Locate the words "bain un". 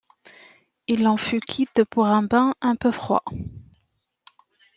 2.23-2.75